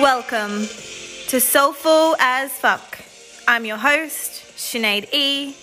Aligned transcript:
Welcome 0.00 0.66
to 1.28 1.40
Soulful 1.40 2.16
as 2.18 2.50
Fuck. 2.52 3.00
I'm 3.46 3.66
your 3.66 3.76
host, 3.76 4.30
Sinead 4.56 5.12
E. 5.12 5.54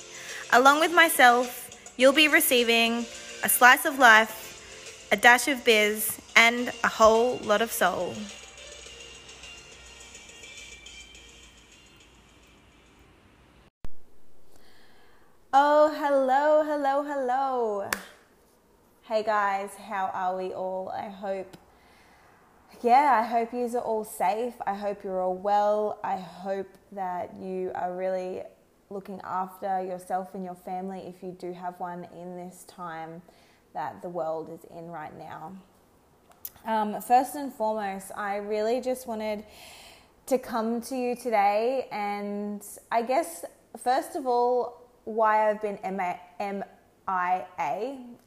Along 0.53 0.79
with 0.79 0.93
myself, 0.93 1.71
you'll 1.97 2.13
be 2.13 2.27
receiving 2.27 3.07
a 3.43 3.49
slice 3.49 3.83
of 3.85 3.97
life, 3.97 5.07
a 5.11 5.17
dash 5.17 5.47
of 5.47 5.65
biz, 5.65 6.21
and 6.35 6.71
a 6.83 6.87
whole 6.87 7.37
lot 7.37 7.63
of 7.63 7.71
soul. 7.71 8.13
Oh, 15.51 15.91
hello, 15.97 16.63
hello, 16.63 17.01
hello. 17.01 17.89
Hey 19.01 19.23
guys, 19.23 19.71
how 19.89 20.11
are 20.13 20.37
we 20.37 20.53
all? 20.53 20.89
I 20.89 21.09
hope, 21.09 21.57
yeah, 22.83 23.21
I 23.23 23.27
hope 23.27 23.53
you 23.53 23.65
are 23.75 23.79
all 23.79 24.03
safe. 24.03 24.53
I 24.65 24.73
hope 24.73 25.03
you're 25.03 25.21
all 25.21 25.35
well. 25.35 25.99
I 26.03 26.17
hope 26.17 26.69
that 26.91 27.35
you 27.35 27.71
are 27.75 27.95
really 27.95 28.43
looking 28.89 29.19
after 29.23 29.83
yourself 29.83 30.33
and 30.33 30.43
your 30.43 30.55
family 30.55 31.01
if 31.07 31.21
you 31.21 31.31
do 31.31 31.53
have 31.53 31.79
one 31.79 32.07
in 32.15 32.37
this 32.37 32.63
time 32.67 33.21
that 33.73 34.01
the 34.01 34.09
world 34.09 34.49
is 34.49 34.65
in 34.77 34.87
right 34.87 35.15
now. 35.17 35.53
Um, 36.65 37.01
first 37.01 37.35
and 37.35 37.53
foremost, 37.53 38.11
I 38.15 38.37
really 38.37 38.81
just 38.81 39.07
wanted 39.07 39.43
to 40.27 40.37
come 40.37 40.81
to 40.81 40.95
you 40.95 41.15
today 41.15 41.87
and 41.91 42.61
I 42.91 43.01
guess, 43.01 43.45
first 43.81 44.15
of 44.15 44.27
all, 44.27 44.81
why 45.05 45.49
I've 45.49 45.61
been 45.61 45.79
MIA. 45.83 46.65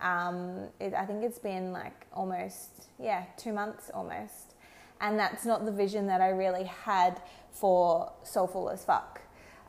Um, 0.01 0.69
it, 0.80 0.95
I 0.95 1.05
think 1.05 1.23
it's 1.23 1.39
been 1.39 1.73
like 1.73 2.07
almost, 2.12 2.89
yeah, 2.98 3.25
two 3.36 3.53
months 3.53 3.91
almost. 3.92 4.55
And 5.00 5.19
that's 5.19 5.47
not 5.47 5.64
the 5.64 5.73
vision 5.73 6.06
that 6.09 6.20
I 6.20 6.28
really 6.28 6.64
had 6.64 7.23
for 7.53 8.12
Soulful 8.23 8.70
as 8.70 8.84
Fuck. 8.84 9.20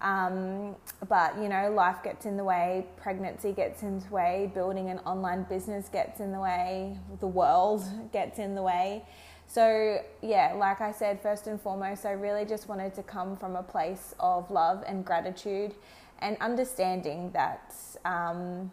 Um, 0.02 0.76
but 1.08 1.38
you 1.38 1.48
know, 1.48 1.72
life 1.72 2.04
gets 2.04 2.26
in 2.26 2.36
the 2.36 2.44
way, 2.44 2.88
pregnancy 2.98 3.52
gets 3.52 3.84
in 3.84 4.00
the 4.00 4.10
way, 4.10 4.52
building 4.54 4.90
an 4.90 5.00
online 5.00 5.44
business 5.44 5.90
gets 5.90 6.20
in 6.20 6.32
the 6.32 6.40
way, 6.40 6.98
the 7.20 7.28
world 7.28 7.84
gets 8.12 8.40
in 8.40 8.56
the 8.56 8.64
way. 8.64 9.04
So, 9.48 10.00
yeah, 10.22 10.54
like 10.58 10.80
I 10.80 10.94
said, 10.94 11.22
first 11.22 11.48
and 11.48 11.60
foremost, 11.60 12.06
I 12.06 12.12
really 12.12 12.46
just 12.46 12.70
wanted 12.70 12.96
to 12.96 13.04
come 13.04 13.36
from 13.36 13.58
a 13.58 13.64
place 13.64 14.16
of 14.18 14.50
love 14.50 14.82
and 14.88 15.04
gratitude 15.06 15.76
and 16.20 16.38
understanding 16.40 17.32
that 17.32 17.74
um, 18.06 18.72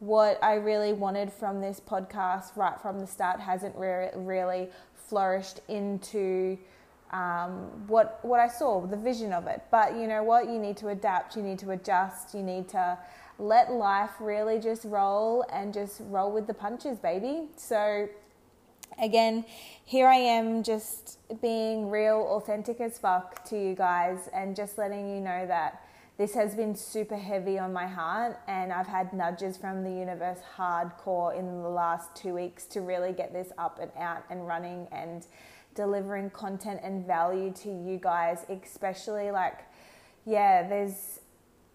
what 0.00 0.42
I 0.42 0.54
really 0.54 0.92
wanted 0.92 1.32
from 1.32 1.60
this 1.60 1.80
podcast 1.80 2.56
right 2.56 2.80
from 2.80 3.00
the 3.00 3.06
start 3.06 3.38
hasn't 3.38 3.76
re- 3.76 4.10
really 4.14 4.68
flourished 4.94 5.60
into 5.68 6.58
um, 7.12 7.86
what 7.86 8.18
what 8.22 8.40
I 8.40 8.48
saw, 8.48 8.86
the 8.86 8.96
vision 8.96 9.32
of 9.32 9.46
it. 9.46 9.62
But 9.70 9.96
you 9.96 10.06
know 10.06 10.22
what? 10.22 10.46
You 10.46 10.58
need 10.58 10.76
to 10.78 10.88
adapt. 10.88 11.36
You 11.36 11.42
need 11.42 11.58
to 11.60 11.70
adjust. 11.70 12.34
You 12.34 12.42
need 12.42 12.68
to 12.70 12.98
let 13.38 13.72
life 13.72 14.12
really 14.20 14.58
just 14.58 14.84
roll 14.84 15.44
and 15.52 15.72
just 15.74 16.00
roll 16.04 16.30
with 16.30 16.46
the 16.46 16.54
punches, 16.54 16.98
baby. 16.98 17.48
So 17.56 18.08
again, 19.02 19.44
here 19.84 20.06
I 20.06 20.16
am 20.16 20.62
just 20.62 21.18
being 21.40 21.90
real, 21.90 22.26
authentic 22.30 22.80
as 22.80 22.98
fuck 22.98 23.44
to 23.46 23.56
you 23.56 23.74
guys, 23.74 24.28
and 24.32 24.54
just 24.54 24.78
letting 24.78 25.08
you 25.14 25.20
know 25.20 25.46
that 25.46 25.84
this 26.20 26.34
has 26.34 26.54
been 26.54 26.74
super 26.74 27.16
heavy 27.16 27.58
on 27.58 27.72
my 27.72 27.86
heart, 27.86 28.38
and 28.46 28.74
I've 28.74 28.86
had 28.86 29.14
nudges 29.14 29.56
from 29.56 29.82
the 29.82 29.90
universe 29.90 30.40
hardcore 30.54 31.34
in 31.34 31.62
the 31.62 31.68
last 31.70 32.14
two 32.14 32.34
weeks 32.34 32.66
to 32.66 32.82
really 32.82 33.14
get 33.14 33.32
this 33.32 33.52
up 33.56 33.78
and 33.80 33.90
out 33.98 34.24
and 34.28 34.46
running 34.46 34.86
and 34.92 35.26
delivering 35.74 36.28
content 36.28 36.80
and 36.82 37.06
value 37.06 37.50
to 37.62 37.70
you 37.70 37.98
guys, 37.98 38.44
especially 38.50 39.30
like, 39.30 39.60
yeah, 40.26 40.68
there's, 40.68 41.20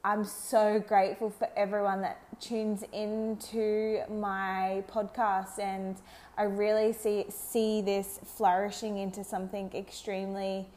I'm 0.04 0.24
so 0.24 0.80
grateful 0.80 1.32
for 1.32 1.50
everyone 1.58 2.02
that 2.02 2.20
tunes 2.40 2.84
into 2.94 4.04
my 4.12 4.84
podcast, 4.88 5.58
and 5.58 5.96
I 6.38 6.44
really 6.44 6.94
see 6.94 7.26
see 7.30 7.82
this 7.82 8.20
flourishing 8.38 9.00
into 9.00 9.24
something 9.24 9.72
extremely, 9.74 10.68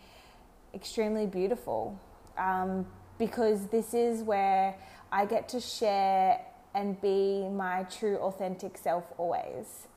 extremely 0.72 1.26
beautiful. 1.26 2.00
Um, 2.38 2.86
because 3.18 3.66
this 3.68 3.94
is 3.94 4.22
where 4.22 4.74
I 5.10 5.26
get 5.26 5.48
to 5.50 5.60
share 5.60 6.40
and 6.74 7.00
be 7.00 7.48
my 7.48 7.84
true 7.84 8.16
authentic 8.18 8.76
self 8.76 9.04
always. 9.18 9.88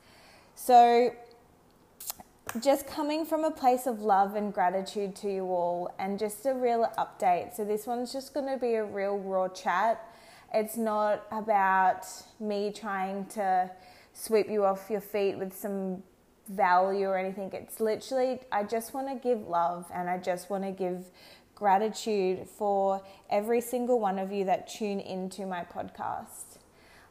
So, 0.54 1.14
just 2.60 2.86
coming 2.86 3.24
from 3.24 3.44
a 3.44 3.50
place 3.50 3.86
of 3.86 4.00
love 4.00 4.34
and 4.34 4.52
gratitude 4.52 5.14
to 5.16 5.32
you 5.32 5.44
all, 5.44 5.94
and 5.98 6.18
just 6.18 6.44
a 6.44 6.52
real 6.52 6.90
update. 6.98 7.56
So, 7.56 7.64
this 7.64 7.86
one's 7.86 8.12
just 8.12 8.34
going 8.34 8.46
to 8.46 8.58
be 8.58 8.74
a 8.74 8.84
real 8.84 9.18
raw 9.18 9.48
chat. 9.48 10.08
It's 10.52 10.76
not 10.76 11.26
about 11.30 12.06
me 12.40 12.72
trying 12.72 13.26
to 13.26 13.70
sweep 14.12 14.50
you 14.50 14.64
off 14.64 14.90
your 14.90 15.00
feet 15.00 15.38
with 15.38 15.56
some 15.56 16.02
value 16.48 17.06
or 17.06 17.16
anything. 17.16 17.50
It's 17.52 17.80
literally, 17.80 18.40
I 18.50 18.64
just 18.64 18.92
want 18.94 19.08
to 19.08 19.14
give 19.14 19.48
love 19.48 19.86
and 19.94 20.08
I 20.10 20.18
just 20.18 20.50
want 20.50 20.64
to 20.64 20.70
give 20.70 21.06
gratitude 21.62 22.44
for 22.58 23.00
every 23.30 23.60
single 23.60 24.00
one 24.00 24.18
of 24.18 24.32
you 24.32 24.44
that 24.44 24.68
tune 24.68 24.98
into 24.98 25.46
my 25.46 25.62
podcast. 25.62 26.58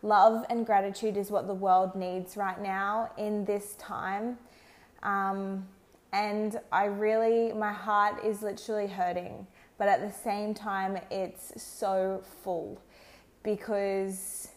Love 0.01 0.43
and 0.49 0.65
gratitude 0.65 1.15
is 1.15 1.31
what 1.31 1.47
the 1.47 1.53
world 1.53 1.95
needs 1.95 2.35
right 2.35 2.61
now 2.61 3.09
in 3.17 3.45
this 3.45 3.75
time. 3.75 4.37
Um, 5.03 5.65
and 6.11 6.59
I 6.69 6.83
really, 6.87 7.53
my 7.53 7.71
heart 7.71 8.25
is 8.25 8.41
literally 8.41 8.87
hurting, 8.87 9.47
but 9.77 9.87
at 9.87 10.01
the 10.01 10.11
same 10.11 10.53
time, 10.53 10.99
it's 11.09 11.53
so 11.63 12.21
full 12.43 12.77
because 13.43 14.49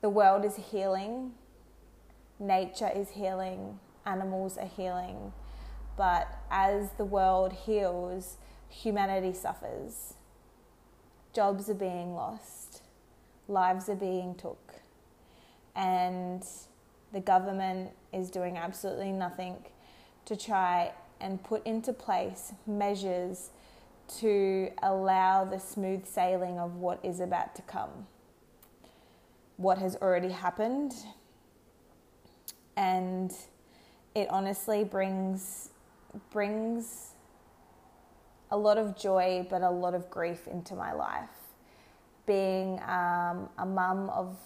the 0.00 0.08
world 0.08 0.44
is 0.44 0.54
healing, 0.54 1.32
nature 2.38 2.92
is 2.94 3.10
healing, 3.10 3.80
animals 4.06 4.56
are 4.58 4.70
healing. 4.76 5.32
But 5.96 6.28
as 6.52 6.90
the 6.98 7.04
world 7.04 7.52
heals, 7.52 8.36
humanity 8.74 9.32
suffers. 9.32 10.14
Jobs 11.32 11.68
are 11.68 11.74
being 11.74 12.14
lost, 12.14 12.82
lives 13.48 13.88
are 13.88 13.96
being 13.96 14.34
took, 14.34 14.74
and 15.74 16.44
the 17.12 17.20
government 17.20 17.90
is 18.12 18.30
doing 18.30 18.56
absolutely 18.56 19.12
nothing 19.12 19.56
to 20.26 20.36
try 20.36 20.92
and 21.20 21.42
put 21.42 21.64
into 21.66 21.92
place 21.92 22.52
measures 22.66 23.50
to 24.18 24.70
allow 24.82 25.44
the 25.44 25.58
smooth 25.58 26.04
sailing 26.04 26.58
of 26.58 26.76
what 26.76 27.00
is 27.02 27.20
about 27.20 27.54
to 27.54 27.62
come. 27.62 28.06
What 29.56 29.78
has 29.78 29.96
already 29.96 30.30
happened, 30.30 30.94
and 32.76 33.32
it 34.14 34.28
honestly 34.30 34.84
brings 34.84 35.70
brings 36.30 37.13
a 38.54 38.56
lot 38.56 38.78
of 38.78 38.96
joy 38.96 39.44
but 39.50 39.62
a 39.62 39.70
lot 39.70 39.94
of 39.94 40.08
grief 40.08 40.46
into 40.46 40.76
my 40.76 40.92
life. 40.92 41.36
Being 42.24 42.80
um, 42.84 43.48
a 43.58 43.66
mum 43.66 44.08
of 44.10 44.38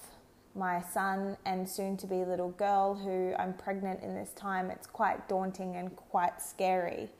my 0.54 0.80
son 0.80 1.36
and 1.44 1.69
soon 1.69 1.96
to 1.98 2.06
be 2.06 2.24
little 2.24 2.52
girl 2.52 2.94
who 2.94 3.34
I'm 3.38 3.52
pregnant 3.52 4.02
in 4.02 4.14
this 4.14 4.32
time, 4.32 4.70
it's 4.70 4.86
quite 4.86 5.28
daunting 5.28 5.76
and 5.76 5.94
quite 5.94 6.41
scary. 6.41 7.10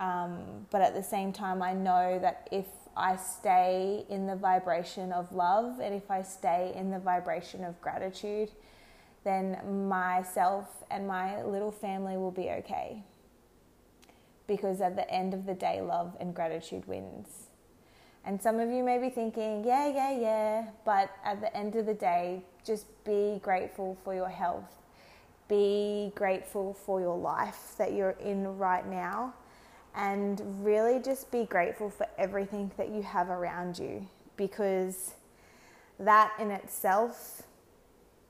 Um, 0.00 0.66
but 0.70 0.82
at 0.82 0.92
the 0.92 1.04
same 1.04 1.32
time, 1.32 1.62
I 1.62 1.72
know 1.72 2.18
that 2.20 2.48
if 2.50 2.66
I 2.96 3.14
stay 3.14 4.04
in 4.10 4.26
the 4.26 4.34
vibration 4.34 5.12
of 5.12 5.32
love 5.32 5.78
and 5.78 5.94
if 5.94 6.10
I 6.10 6.22
stay 6.22 6.72
in 6.74 6.90
the 6.90 6.98
vibration 6.98 7.62
of 7.62 7.80
gratitude, 7.80 8.50
then 9.22 9.88
myself 9.88 10.66
and 10.90 11.06
my 11.06 11.44
little 11.44 11.72
family 11.72 12.16
will 12.16 12.32
be 12.32 12.50
okay 12.50 13.04
because 14.46 14.80
at 14.80 14.96
the 14.96 15.10
end 15.10 15.34
of 15.34 15.46
the 15.46 15.54
day, 15.54 15.80
love 15.80 16.16
and 16.20 16.34
gratitude 16.34 16.86
wins. 16.86 17.48
And 18.24 18.40
some 18.40 18.58
of 18.58 18.70
you 18.70 18.82
may 18.82 18.98
be 18.98 19.10
thinking, 19.10 19.64
yeah, 19.64 19.86
yeah, 19.88 20.18
yeah, 20.18 20.66
but 20.84 21.10
at 21.24 21.40
the 21.40 21.54
end 21.54 21.76
of 21.76 21.86
the 21.86 21.94
day, 21.94 22.42
just 22.64 22.86
be 23.04 23.38
grateful 23.42 23.98
for 24.02 24.14
your 24.14 24.28
health. 24.28 24.74
Be 25.46 26.10
grateful 26.14 26.72
for 26.72 27.00
your 27.00 27.18
life 27.18 27.74
that 27.76 27.92
you're 27.92 28.16
in 28.22 28.56
right 28.56 28.86
now. 28.88 29.34
And 29.94 30.40
really 30.64 31.00
just 31.00 31.30
be 31.30 31.44
grateful 31.44 31.90
for 31.90 32.06
everything 32.18 32.72
that 32.78 32.88
you 32.88 33.02
have 33.02 33.28
around 33.28 33.78
you 33.78 34.08
because 34.36 35.14
that 35.98 36.32
in 36.40 36.50
itself, 36.50 37.42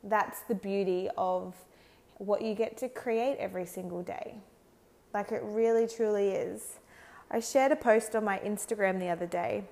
that's 0.02 0.40
the 0.40 0.54
beauty 0.54 1.08
of 1.16 1.54
what 2.18 2.42
you 2.42 2.54
get 2.54 2.76
to 2.78 2.88
create 2.88 3.36
every 3.38 3.64
single 3.64 4.02
day. 4.02 4.34
Like 5.14 5.30
it 5.30 5.42
really, 5.44 5.86
truly 5.86 6.30
is. 6.30 6.80
I 7.30 7.40
shared 7.40 7.72
a 7.72 7.76
post 7.76 8.14
on 8.14 8.24
my 8.24 8.38
Instagram 8.40 8.98
the 8.98 9.08
other 9.08 9.26
day. 9.26 9.64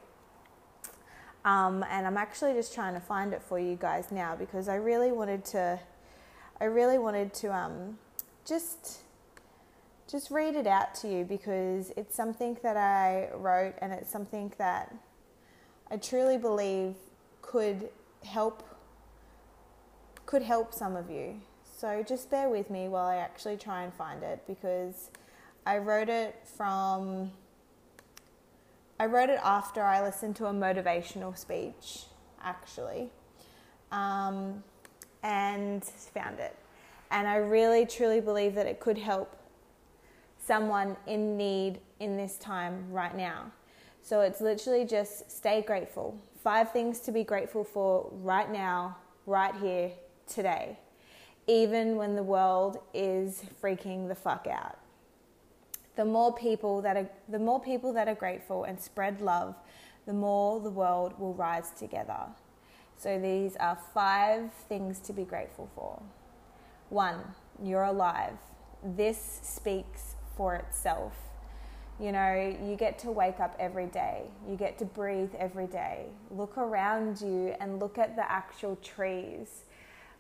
Um, 1.45 1.85
and 1.91 2.07
I'm 2.07 2.17
actually 2.17 2.55
just 2.55 2.73
trying 2.73 2.95
to 2.95 3.01
find 3.01 3.33
it 3.33 3.43
for 3.43 3.59
you 3.59 3.75
guys 3.75 4.13
now 4.13 4.37
because 4.37 4.69
I 4.69 4.77
really 4.77 5.11
wanted 5.11 5.45
to, 5.47 5.81
I 6.61 6.65
really 6.65 6.99
wanted 6.99 7.35
to 7.35 7.53
um, 7.53 7.99
just, 8.47 9.01
just 10.09 10.31
read 10.31 10.55
it 10.55 10.69
out 10.69 10.95
to 10.97 11.09
you 11.09 11.25
because 11.25 11.93
it's 11.97 12.15
something 12.15 12.57
that 12.63 12.77
I 12.77 13.29
wrote 13.35 13.75
and 13.79 13.93
it's 13.93 14.11
something 14.11 14.53
that 14.59 14.95
I 15.91 15.97
truly 15.97 16.39
believe 16.39 16.95
could 17.43 17.91
help 18.25 18.63
could 20.25 20.43
help 20.43 20.73
some 20.73 20.97
of 20.97 21.11
you. 21.11 21.39
So 21.77 22.03
just 22.07 22.31
bear 22.31 22.49
with 22.49 22.71
me 22.71 22.89
while 22.89 23.07
I 23.07 23.17
actually 23.17 23.57
try 23.57 23.83
and 23.83 23.93
find 23.93 24.23
it 24.23 24.41
because 24.47 25.11
I 25.65 25.79
wrote 25.79 26.09
it 26.09 26.37
from 26.57 27.31
I 28.99 29.07
wrote 29.07 29.31
it 29.31 29.41
after 29.43 29.83
I 29.83 30.01
listened 30.03 30.37
to 30.37 30.47
a 30.47 30.53
motivational 30.53 31.37
speech 31.37 32.05
actually. 32.43 33.11
Um, 33.91 34.63
and 35.23 35.85
found 35.85 36.41
it. 36.41 36.57
And 37.11 37.29
I 37.29 37.37
really 37.37 37.87
truly 37.87 38.21
believe 38.21 38.55
that 38.55 38.67
it 38.67 38.81
could 38.81 38.99
help 38.99 39.37
someone 40.45 40.97
in 41.07 41.37
need 41.37 41.79
in 42.01 42.17
this 42.17 42.37
time 42.37 42.91
right 42.91 43.17
now. 43.17 43.53
So 44.03 44.21
it's 44.21 44.41
literally 44.41 44.85
just 44.85 45.31
stay 45.31 45.63
grateful. 45.63 46.19
Five 46.43 46.73
things 46.73 46.99
to 47.01 47.13
be 47.13 47.23
grateful 47.23 47.63
for 47.63 48.11
right 48.13 48.51
now, 48.51 48.97
right 49.27 49.55
here, 49.55 49.93
today, 50.27 50.79
even 51.47 51.97
when 51.97 52.17
the 52.17 52.23
world 52.23 52.79
is 52.93 53.45
freaking 53.63 54.09
the 54.09 54.15
fuck 54.15 54.49
out. 54.51 54.79
The 55.97 56.05
more 56.05 56.35
people 56.35 56.81
that 56.83 56.97
are 56.97 57.09
the 57.29 57.39
more 57.39 57.61
people 57.61 57.93
that 57.93 58.09
are 58.09 58.15
grateful 58.15 58.65
and 58.65 58.81
spread 58.81 59.21
love, 59.21 59.55
the 60.07 60.13
more 60.13 60.61
the 60.61 60.71
world 60.71 61.19
will 61.19 61.35
rise 61.35 61.71
together. 61.71 62.27
So 62.97 63.19
these 63.19 63.57
are 63.57 63.79
five 63.93 64.53
things 64.69 64.99
to 65.01 65.13
be 65.13 65.25
grateful 65.25 65.69
for. 65.75 66.01
One, 66.89 67.21
you're 67.63 67.85
alive. 67.85 68.37
This 68.85 69.41
speaks 69.43 70.17
for 70.37 70.55
itself. 70.55 71.15
You 72.01 72.13
know, 72.13 72.57
you 72.63 72.77
get 72.77 72.99
to 73.01 73.11
wake 73.11 73.39
up 73.39 73.55
every 73.59 73.87
day, 73.87 74.23
you 74.49 74.57
get 74.57 74.79
to 74.79 74.85
breathe 74.85 75.31
every 75.39 75.67
day. 75.67 76.07
Look 76.31 76.59
around 76.59 77.21
you 77.21 77.55
and 77.61 77.79
look 77.79 77.99
at 77.99 78.17
the 78.17 78.31
actual 78.31 78.77
trees. 78.77 79.65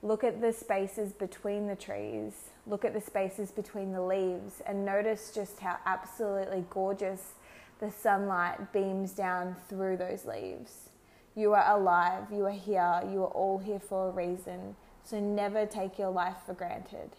Look 0.03 0.25
at 0.25 0.41
the 0.41 0.53
spaces 0.53 1.13
between 1.13 1.69
the 1.69 1.77
trees. 1.77 2.51
Look 2.67 2.85
at 2.85 2.93
the 2.93 3.01
spaces 3.01 3.53
between 3.53 3.93
the 3.93 4.03
leaves 4.03 4.61
and 4.67 4.85
notice 4.85 5.33
just 5.33 5.61
how 5.61 5.79
absolutely 5.87 6.65
gorgeous 6.71 7.35
the 7.79 7.91
sunlight 7.91 8.73
beams 8.73 9.13
down 9.13 9.55
through 9.69 9.97
those 9.99 10.25
leaves. 10.25 10.91
You 11.37 11.55
are 11.55 11.79
alive, 11.79 12.25
you 12.33 12.45
are 12.47 12.51
here, 12.51 13.01
you 13.11 13.23
are 13.23 13.31
all 13.31 13.59
here 13.59 13.81
for 13.81 14.09
a 14.09 14.11
reason. 14.11 14.77
So 15.05 15.21
never 15.21 15.67
take 15.67 15.99
your 15.99 16.11
life 16.11 16.37
for 16.47 16.55
granted. 16.55 17.11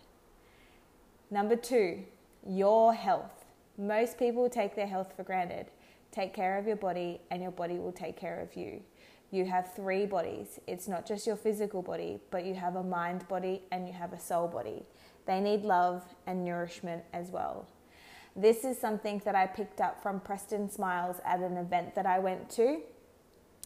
Number 1.32 1.56
two, 1.56 2.04
your 2.46 2.94
health. 2.94 3.46
Most 3.78 4.20
people 4.20 4.50
take 4.50 4.76
their 4.76 4.88
health 4.88 5.14
for 5.16 5.24
granted. 5.24 5.68
Take 6.12 6.34
care 6.34 6.60
of 6.60 6.68
your 6.68 6.76
body, 6.76 7.22
and 7.32 7.42
your 7.42 7.52
body 7.52 7.80
will 7.80 7.92
take 7.92 8.18
care 8.18 8.40
of 8.40 8.56
you. 8.56 8.82
You 9.34 9.46
have 9.46 9.74
three 9.74 10.06
bodies. 10.06 10.60
It's 10.68 10.88
not 10.88 11.08
just 11.08 11.26
your 11.26 11.36
physical 11.36 11.82
body, 11.82 12.20
but 12.30 12.46
you 12.46 12.54
have 12.54 12.76
a 12.76 12.84
mind 12.84 13.28
body 13.28 13.64
and 13.72 13.88
you 13.88 13.94
have 13.94 14.14
a 14.14 14.20
soul 14.20 14.48
body. 14.48 14.84
They 15.26 15.40
need 15.40 15.64
love 15.64 16.04
and 16.28 16.46
nourishment 16.46 17.04
as 17.14 17.32
well. 17.32 17.68
This 18.36 18.64
is 18.64 18.80
something 18.80 19.24
that 19.26 19.34
I 19.34 19.48
picked 19.48 19.82
up 19.82 20.04
from 20.04 20.20
Preston 20.20 20.70
Smiles 20.70 21.16
at 21.26 21.40
an 21.40 21.58
event 21.58 21.96
that 21.96 22.06
I 22.06 22.20
went 22.20 22.48
to 22.52 22.82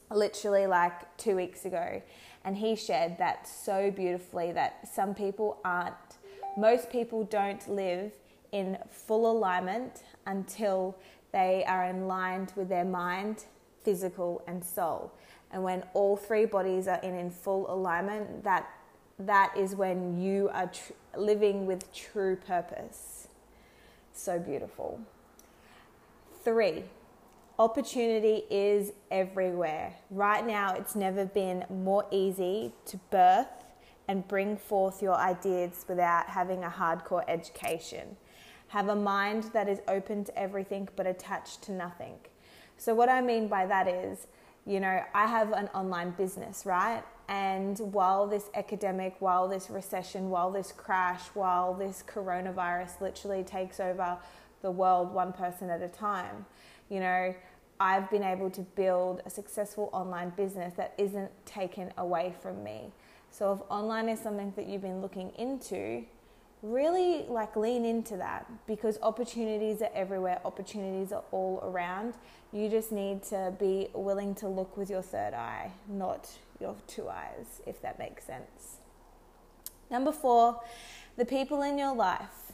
literally 0.10 0.68
like 0.68 1.18
two 1.18 1.36
weeks 1.36 1.66
ago. 1.66 2.02
And 2.46 2.56
he 2.56 2.78
shared 2.78 3.18
that 3.18 3.46
so 3.46 3.92
beautifully 3.92 4.54
that 4.54 4.88
some 4.88 5.14
people 5.14 5.60
aren't, 5.66 5.96
most 6.56 6.90
people 6.90 7.26
don't 7.26 7.68
live 7.68 8.14
in 8.54 8.78
full 8.90 9.30
alignment 9.30 10.04
until 10.28 10.96
they 11.34 11.66
are 11.68 11.90
aligned 11.90 12.54
with 12.56 12.70
their 12.70 12.86
mind, 12.86 13.44
physical, 13.84 14.42
and 14.48 14.64
soul. 14.64 15.12
And 15.52 15.64
when 15.64 15.84
all 15.94 16.18
three 16.18 16.46
bodies 16.46 16.88
are 16.88 17.00
in, 17.02 17.16
in 17.16 17.32
full 17.32 17.72
alignment, 17.72 18.44
that, 18.44 18.70
that 19.20 19.56
is 19.58 19.76
when 19.76 20.22
you 20.22 20.50
are 20.54 20.68
tr- 20.68 20.94
living 21.18 21.66
with 21.66 21.94
true 21.94 22.36
purpose. 22.36 23.28
So 24.14 24.40
beautiful. 24.40 25.00
Three, 26.44 26.84
opportunity 27.60 28.44
is 28.50 28.94
everywhere. 29.10 29.96
Right 30.10 30.46
now, 30.46 30.74
it's 30.76 30.96
never 30.96 31.26
been 31.26 31.66
more 31.70 32.06
easy 32.12 32.74
to 32.86 32.98
birth 33.10 33.48
and 34.08 34.28
bring 34.28 34.58
forth 34.58 35.02
your 35.02 35.16
ideas 35.16 35.86
without 35.88 36.28
having 36.28 36.64
a 36.64 36.70
hardcore 36.70 37.24
education. 37.28 38.16
Have 38.70 38.90
a 38.90 38.96
mind 38.96 39.44
that 39.54 39.68
is 39.68 39.80
open 39.88 40.24
to 40.26 40.38
everything 40.38 40.90
but 40.96 41.08
attached 41.08 41.62
to 41.64 41.72
nothing. 41.72 42.16
So, 42.78 42.94
what 42.94 43.10
I 43.10 43.22
mean 43.22 43.48
by 43.48 43.66
that 43.66 43.88
is, 43.88 44.28
you 44.68 44.82
know, 44.82 45.02
I 45.14 45.28
have 45.28 45.54
an 45.54 45.70
online 45.74 46.12
business, 46.12 46.66
right? 46.66 47.02
And 47.30 47.80
while 47.80 48.28
this 48.28 48.50
epidemic, 48.54 49.16
while 49.20 49.48
this 49.48 49.70
recession, 49.70 50.30
while 50.30 50.52
this 50.52 50.74
crash, 50.74 51.22
while 51.34 51.74
this 51.74 52.04
coronavirus 52.06 53.00
literally 53.00 53.44
takes 53.44 53.80
over 53.80 54.18
the 54.62 54.72
world 54.72 55.14
one 55.14 55.32
person 55.32 55.70
at 55.70 55.82
a 55.82 55.88
time, 55.88 56.46
you 56.90 57.00
know, 57.00 57.34
I've 57.80 58.10
been 58.10 58.24
able 58.24 58.50
to 58.52 58.62
build 58.62 59.22
a 59.26 59.30
successful 59.30 59.90
online 59.94 60.32
business 60.32 60.74
that 60.76 60.94
isn't 60.98 61.32
taken 61.46 61.94
away 61.98 62.34
from 62.42 62.64
me. 62.64 62.92
So 63.30 63.54
if 63.54 63.60
online 63.70 64.10
is 64.10 64.20
something 64.20 64.52
that 64.56 64.68
you've 64.68 64.82
been 64.82 65.02
looking 65.02 65.32
into, 65.38 66.04
really 66.62 67.26
like 67.28 67.56
lean 67.56 67.86
into 67.86 68.18
that 68.18 68.50
because 68.66 68.98
opportunities 69.02 69.82
are 69.82 69.92
everywhere, 69.94 70.40
opportunities 70.44 71.12
are 71.12 71.24
all 71.32 71.62
around. 71.64 72.16
You 72.52 72.70
just 72.70 72.92
need 72.92 73.24
to 73.24 73.54
be 73.60 73.90
willing 73.94 74.34
to 74.36 74.48
look 74.48 74.78
with 74.78 74.90
your 74.90 75.02
third 75.02 75.34
eye, 75.34 75.72
not 75.88 76.30
your 76.60 76.76
two 76.88 77.10
eyes, 77.10 77.62
if 77.66 77.82
that 77.82 78.00
makes 78.00 78.24
sense. 78.24 78.78
Number 79.90 80.12
four, 80.12 80.60
the 81.16 81.26
people 81.26 81.62
in 81.62 81.78
your 81.78 81.96
life. 81.96 82.52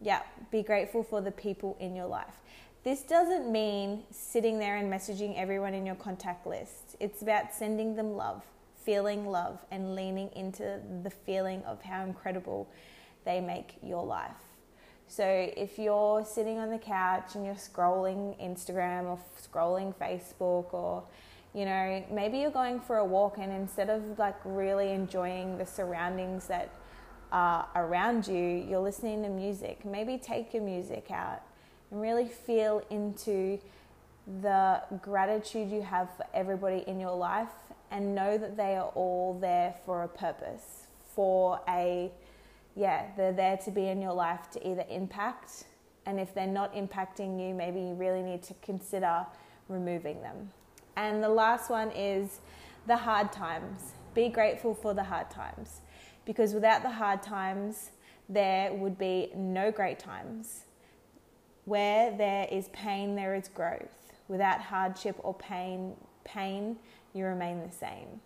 Yeah, 0.00 0.22
be 0.50 0.62
grateful 0.62 1.02
for 1.02 1.20
the 1.20 1.30
people 1.30 1.76
in 1.80 1.94
your 1.94 2.06
life. 2.06 2.34
This 2.82 3.02
doesn't 3.02 3.50
mean 3.50 4.02
sitting 4.10 4.58
there 4.58 4.76
and 4.76 4.92
messaging 4.92 5.38
everyone 5.38 5.72
in 5.72 5.86
your 5.86 5.94
contact 5.94 6.46
list. 6.46 6.96
It's 7.00 7.22
about 7.22 7.54
sending 7.54 7.96
them 7.96 8.14
love, 8.14 8.44
feeling 8.84 9.26
love, 9.26 9.64
and 9.70 9.94
leaning 9.94 10.30
into 10.36 10.80
the 11.02 11.10
feeling 11.10 11.62
of 11.62 11.80
how 11.80 12.04
incredible 12.04 12.68
they 13.24 13.40
make 13.40 13.76
your 13.82 14.04
life. 14.04 14.30
So 15.06 15.24
if 15.24 15.78
you're 15.78 16.24
sitting 16.24 16.58
on 16.58 16.70
the 16.70 16.78
couch 16.78 17.34
and 17.34 17.44
you're 17.44 17.54
scrolling 17.54 18.40
Instagram 18.42 19.04
or 19.04 19.18
scrolling 19.40 19.94
Facebook 19.94 20.72
or 20.72 21.04
you 21.54 21.64
know, 21.64 22.04
maybe 22.10 22.38
you're 22.38 22.50
going 22.50 22.80
for 22.80 22.96
a 22.96 23.04
walk 23.04 23.38
and 23.38 23.52
instead 23.52 23.88
of 23.88 24.18
like 24.18 24.34
really 24.44 24.90
enjoying 24.90 25.56
the 25.56 25.64
surroundings 25.64 26.48
that 26.48 26.68
are 27.30 27.68
around 27.76 28.26
you, 28.26 28.64
you're 28.68 28.80
listening 28.80 29.22
to 29.22 29.28
music. 29.28 29.84
Maybe 29.84 30.18
take 30.18 30.52
your 30.52 30.64
music 30.64 31.12
out 31.12 31.42
and 31.90 32.00
really 32.00 32.26
feel 32.26 32.82
into 32.90 33.60
the 34.42 34.82
gratitude 35.00 35.70
you 35.70 35.82
have 35.82 36.08
for 36.16 36.26
everybody 36.34 36.82
in 36.88 36.98
your 36.98 37.14
life 37.14 37.48
and 37.90 38.14
know 38.14 38.36
that 38.36 38.56
they 38.56 38.74
are 38.76 38.90
all 38.96 39.38
there 39.40 39.74
for 39.86 40.02
a 40.02 40.08
purpose, 40.08 40.86
for 41.14 41.60
a, 41.68 42.10
yeah, 42.76 43.06
they're 43.16 43.32
there 43.32 43.56
to 43.58 43.70
be 43.70 43.88
in 43.88 44.02
your 44.02 44.12
life 44.12 44.50
to 44.52 44.68
either 44.68 44.84
impact, 44.88 45.64
and 46.06 46.18
if 46.18 46.34
they're 46.34 46.46
not 46.46 46.74
impacting 46.74 47.40
you, 47.40 47.54
maybe 47.54 47.80
you 47.80 47.94
really 47.94 48.22
need 48.22 48.42
to 48.44 48.54
consider 48.62 49.26
removing 49.68 50.20
them. 50.22 50.50
And 50.96 51.22
the 51.22 51.28
last 51.28 51.70
one 51.70 51.90
is 51.90 52.40
the 52.86 52.96
hard 52.96 53.32
times. 53.32 53.92
Be 54.14 54.28
grateful 54.28 54.74
for 54.74 54.94
the 54.94 55.04
hard 55.04 55.30
times 55.30 55.80
because 56.24 56.54
without 56.54 56.82
the 56.82 56.90
hard 56.90 57.22
times, 57.22 57.90
there 58.28 58.72
would 58.72 58.98
be 58.98 59.30
no 59.34 59.70
great 59.70 59.98
times. 59.98 60.64
Where 61.64 62.16
there 62.16 62.46
is 62.50 62.68
pain, 62.68 63.16
there 63.16 63.34
is 63.34 63.48
growth. 63.48 63.88
Without 64.28 64.60
hardship 64.60 65.16
or 65.18 65.34
pain, 65.34 65.94
pain, 66.24 66.76
you 67.12 67.24
remain 67.24 67.62
the 67.62 67.72
same. 67.72 68.20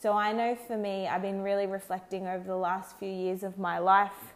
So 0.00 0.12
I 0.12 0.32
know 0.32 0.54
for 0.54 0.76
me, 0.76 1.08
I've 1.08 1.22
been 1.22 1.42
really 1.42 1.66
reflecting 1.66 2.28
over 2.28 2.44
the 2.44 2.56
last 2.56 2.96
few 2.98 3.10
years 3.10 3.42
of 3.42 3.58
my 3.58 3.78
life, 3.80 4.34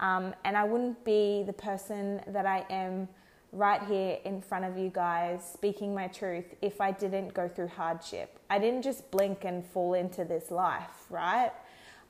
um, 0.00 0.34
and 0.44 0.54
I 0.54 0.64
wouldn't 0.64 1.02
be 1.02 1.44
the 1.46 1.52
person 1.54 2.20
that 2.26 2.44
I 2.44 2.66
am 2.68 3.08
right 3.52 3.82
here 3.84 4.18
in 4.26 4.42
front 4.42 4.66
of 4.66 4.76
you 4.76 4.90
guys 4.90 5.40
speaking 5.50 5.94
my 5.94 6.08
truth 6.08 6.44
if 6.60 6.82
I 6.82 6.90
didn't 6.90 7.32
go 7.32 7.48
through 7.48 7.68
hardship. 7.68 8.38
I 8.50 8.58
didn't 8.58 8.82
just 8.82 9.10
blink 9.10 9.46
and 9.46 9.64
fall 9.64 9.94
into 9.94 10.26
this 10.26 10.50
life, 10.50 11.06
right? 11.08 11.52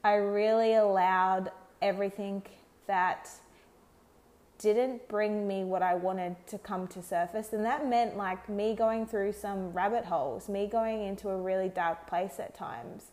I 0.03 0.15
really 0.15 0.75
allowed 0.75 1.53
everything 1.81 2.43
that 2.89 3.31
didn't 4.59 5.07
bring 5.09 5.47
me 5.47 5.65
what 5.65 5.83
I 5.83 5.95
wanted 5.95 6.35
to 6.49 6.59
come 6.59 6.89
to 6.89 7.03
surface. 7.03 7.53
And 7.53 7.65
that 7.65 7.89
meant 7.89 8.17
like 8.17 8.49
me 8.49 8.75
going 8.75 9.07
through 9.07 9.33
some 9.33 9.73
rabbit 9.73 10.05
holes, 10.05 10.49
me 10.49 10.67
going 10.67 11.05
into 11.05 11.29
a 11.29 11.37
really 11.37 11.69
dark 11.69 12.07
place 12.07 12.41
at 12.41 12.55
times. 12.55 13.13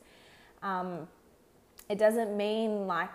Um, 0.63 1.07
it 1.87 1.99
doesn't 1.99 2.35
mean 2.35 2.87
like 2.87 3.11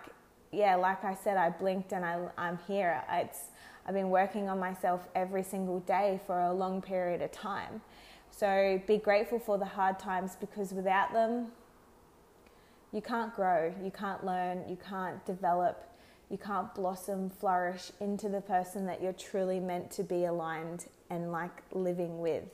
yeah, 0.51 0.75
like 0.75 1.03
I 1.03 1.15
said, 1.15 1.37
I 1.37 1.49
blinked 1.49 1.93
and 1.93 2.03
I, 2.03 2.19
I'm 2.37 2.59
here. 2.67 3.01
It's, 3.09 3.39
I've 3.85 3.93
been 3.93 4.09
working 4.09 4.49
on 4.49 4.59
myself 4.59 5.07
every 5.15 5.43
single 5.43 5.79
day 5.81 6.19
for 6.27 6.39
a 6.41 6.53
long 6.53 6.81
period 6.81 7.21
of 7.21 7.31
time. 7.31 7.81
So 8.29 8.81
be 8.85 8.97
grateful 8.97 9.39
for 9.39 9.57
the 9.57 9.65
hard 9.65 9.97
times 9.97 10.35
because 10.39 10.73
without 10.73 11.13
them, 11.13 11.47
you 12.91 13.01
can't 13.01 13.33
grow, 13.33 13.73
you 13.81 13.91
can't 13.91 14.25
learn, 14.25 14.67
you 14.67 14.77
can't 14.77 15.25
develop, 15.25 15.87
you 16.31 16.37
can't 16.37 16.73
blossom, 16.73 17.29
flourish 17.29 17.91
into 17.99 18.29
the 18.29 18.39
person 18.39 18.85
that 18.85 19.01
you're 19.01 19.11
truly 19.11 19.59
meant 19.59 19.91
to 19.91 20.03
be 20.03 20.23
aligned 20.23 20.85
and 21.09 21.31
like 21.31 21.61
living 21.73 22.21
with. 22.21 22.45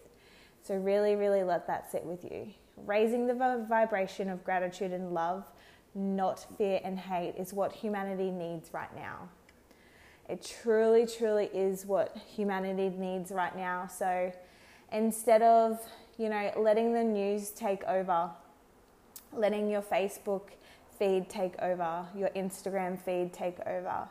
So, 0.64 0.76
really, 0.76 1.16
really 1.16 1.44
let 1.44 1.68
that 1.68 1.92
sit 1.92 2.04
with 2.04 2.24
you. 2.24 2.48
Raising 2.86 3.28
the 3.28 3.66
vibration 3.70 4.30
of 4.30 4.44
gratitude 4.44 4.92
and 4.92 5.14
love, 5.14 5.46
not 5.94 6.46
fear 6.58 6.82
and 6.84 6.98
hate, 6.98 7.36
is 7.38 7.54
what 7.54 7.72
humanity 7.72 8.32
needs 8.32 8.74
right 8.74 8.94
now. 8.96 9.30
It 10.28 10.44
truly, 10.62 11.06
truly 11.06 11.46
is 11.54 11.86
what 11.86 12.18
humanity 12.18 12.90
needs 12.90 13.32
right 13.32 13.56
now. 13.56 13.88
So, 13.88 14.34
instead 14.92 15.44
of, 15.44 15.80
you 16.18 16.30
know, 16.30 16.52
letting 16.58 16.94
the 16.94 17.04
news 17.04 17.52
take 17.52 17.84
over, 17.84 18.32
letting 19.32 19.70
your 19.70 19.84
Facebook 19.84 20.50
feed 20.98 21.30
take 21.30 21.58
over, 21.60 22.06
your 22.16 22.30
Instagram 22.30 23.00
feed 23.00 23.34
take 23.34 23.60
over. 23.66 24.08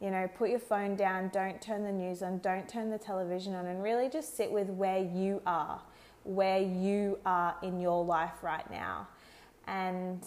You 0.00 0.10
know, 0.10 0.28
put 0.36 0.50
your 0.50 0.58
phone 0.58 0.96
down, 0.96 1.28
don't 1.28 1.62
turn 1.62 1.84
the 1.84 1.92
news 1.92 2.22
on, 2.22 2.38
don't 2.38 2.68
turn 2.68 2.90
the 2.90 2.98
television 2.98 3.54
on, 3.54 3.66
and 3.66 3.82
really 3.82 4.08
just 4.08 4.36
sit 4.36 4.50
with 4.50 4.68
where 4.68 4.98
you 4.98 5.40
are, 5.46 5.80
where 6.24 6.60
you 6.60 7.18
are 7.24 7.56
in 7.62 7.80
your 7.80 8.04
life 8.04 8.42
right 8.42 8.68
now. 8.70 9.08
And 9.66 10.22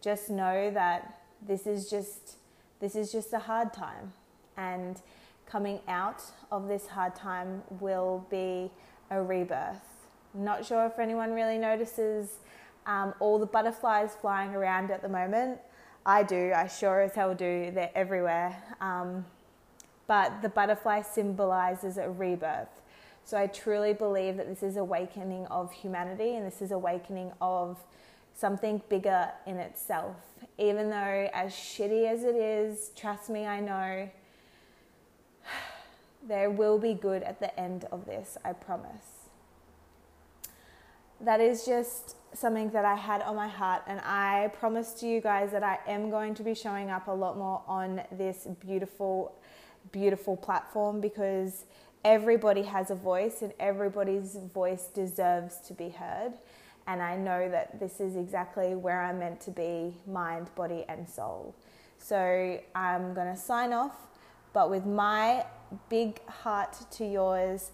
just 0.00 0.30
know 0.30 0.70
that 0.70 1.20
this 1.46 1.66
is 1.66 1.88
just 1.88 2.36
this 2.80 2.96
is 2.96 3.12
just 3.12 3.32
a 3.34 3.38
hard 3.38 3.72
time 3.74 4.12
and 4.56 5.02
coming 5.46 5.80
out 5.88 6.22
of 6.50 6.66
this 6.68 6.86
hard 6.86 7.14
time 7.14 7.62
will 7.80 8.26
be 8.30 8.70
a 9.10 9.20
rebirth. 9.20 9.82
Not 10.32 10.64
sure 10.64 10.86
if 10.86 10.98
anyone 10.98 11.32
really 11.32 11.58
notices 11.58 12.38
um, 12.90 13.14
all 13.20 13.38
the 13.38 13.46
butterflies 13.46 14.16
flying 14.20 14.54
around 14.54 14.90
at 14.90 15.00
the 15.00 15.08
moment. 15.08 15.60
I 16.04 16.24
do, 16.24 16.52
I 16.54 16.66
sure 16.66 17.00
as 17.00 17.14
hell 17.14 17.34
do, 17.34 17.70
they're 17.72 17.90
everywhere. 17.94 18.60
Um, 18.80 19.24
but 20.08 20.42
the 20.42 20.48
butterfly 20.48 21.02
symbolizes 21.02 21.98
a 21.98 22.10
rebirth. 22.10 22.80
So 23.24 23.38
I 23.38 23.46
truly 23.46 23.92
believe 23.92 24.36
that 24.38 24.48
this 24.48 24.64
is 24.64 24.76
awakening 24.76 25.46
of 25.46 25.72
humanity 25.72 26.34
and 26.34 26.44
this 26.44 26.60
is 26.60 26.72
awakening 26.72 27.30
of 27.40 27.78
something 28.34 28.82
bigger 28.88 29.30
in 29.46 29.58
itself. 29.58 30.16
Even 30.58 30.90
though, 30.90 31.30
as 31.32 31.52
shitty 31.52 32.10
as 32.10 32.24
it 32.24 32.34
is, 32.34 32.90
trust 32.96 33.30
me, 33.30 33.46
I 33.46 33.60
know 33.60 34.10
there 36.26 36.50
will 36.50 36.78
be 36.78 36.94
good 36.94 37.22
at 37.22 37.38
the 37.38 37.58
end 37.60 37.86
of 37.92 38.06
this, 38.06 38.36
I 38.44 38.52
promise 38.52 39.20
that 41.20 41.40
is 41.40 41.64
just 41.66 42.16
something 42.34 42.70
that 42.70 42.84
I 42.84 42.94
had 42.94 43.22
on 43.22 43.36
my 43.36 43.48
heart, 43.48 43.82
and 43.86 44.00
I 44.00 44.50
promised 44.58 45.02
you 45.02 45.20
guys 45.20 45.50
that 45.52 45.62
I 45.62 45.78
am 45.86 46.10
going 46.10 46.34
to 46.36 46.42
be 46.42 46.54
showing 46.54 46.90
up 46.90 47.08
a 47.08 47.12
lot 47.12 47.36
more 47.36 47.62
on 47.66 48.02
this 48.12 48.46
beautiful, 48.60 49.34
beautiful 49.92 50.36
platform 50.36 51.00
because 51.00 51.64
everybody 52.04 52.62
has 52.62 52.90
a 52.90 52.94
voice 52.94 53.42
and 53.42 53.52
everybody's 53.58 54.36
voice 54.54 54.84
deserves 54.86 55.58
to 55.66 55.74
be 55.74 55.90
heard. 55.90 56.32
And 56.86 57.02
I 57.02 57.16
know 57.16 57.48
that 57.48 57.78
this 57.78 58.00
is 58.00 58.16
exactly 58.16 58.74
where 58.74 59.02
I'm 59.02 59.18
meant 59.18 59.40
to 59.42 59.50
be 59.50 59.94
mind, 60.06 60.54
body, 60.54 60.84
and 60.88 61.08
soul. 61.08 61.54
So 61.98 62.60
I'm 62.74 63.14
going 63.14 63.32
to 63.32 63.36
sign 63.36 63.72
off, 63.72 63.94
but 64.52 64.70
with 64.70 64.86
my 64.86 65.44
big 65.88 66.26
heart 66.26 66.76
to 66.92 67.04
yours. 67.04 67.70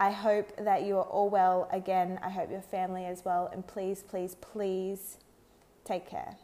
I 0.00 0.10
hope 0.10 0.56
that 0.56 0.84
you 0.84 0.96
are 0.96 1.04
all 1.04 1.28
well. 1.28 1.68
Again, 1.70 2.18
I 2.22 2.30
hope 2.30 2.50
your 2.50 2.62
family 2.62 3.04
as 3.04 3.22
well. 3.22 3.50
And 3.52 3.66
please, 3.66 4.02
please, 4.02 4.34
please 4.34 5.18
take 5.84 6.08
care. 6.08 6.36